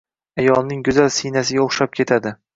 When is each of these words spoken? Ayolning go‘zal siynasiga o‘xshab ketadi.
Ayolning 0.43 0.79
go‘zal 0.87 1.11
siynasiga 1.19 1.63
o‘xshab 1.69 1.95
ketadi. 2.01 2.35